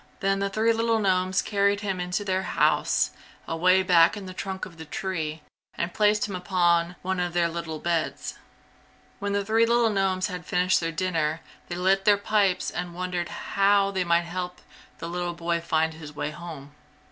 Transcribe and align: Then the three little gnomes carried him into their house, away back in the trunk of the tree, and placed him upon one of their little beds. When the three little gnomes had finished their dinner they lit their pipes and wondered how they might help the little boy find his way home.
Then 0.19 0.39
the 0.39 0.49
three 0.49 0.73
little 0.73 0.97
gnomes 0.97 1.43
carried 1.43 1.81
him 1.81 1.99
into 1.99 2.25
their 2.25 2.41
house, 2.41 3.11
away 3.47 3.83
back 3.83 4.17
in 4.17 4.25
the 4.25 4.33
trunk 4.33 4.65
of 4.65 4.77
the 4.77 4.85
tree, 4.85 5.43
and 5.75 5.93
placed 5.93 6.27
him 6.27 6.35
upon 6.35 6.95
one 7.03 7.19
of 7.19 7.33
their 7.33 7.47
little 7.47 7.77
beds. 7.77 8.35
When 9.19 9.33
the 9.33 9.45
three 9.45 9.67
little 9.67 9.91
gnomes 9.91 10.25
had 10.25 10.43
finished 10.43 10.79
their 10.79 10.91
dinner 10.91 11.41
they 11.67 11.75
lit 11.75 12.05
their 12.05 12.17
pipes 12.17 12.71
and 12.71 12.95
wondered 12.95 13.29
how 13.29 13.91
they 13.91 14.03
might 14.03 14.21
help 14.25 14.61
the 14.97 15.07
little 15.07 15.35
boy 15.35 15.61
find 15.61 15.93
his 15.93 16.15
way 16.15 16.31
home. 16.31 16.71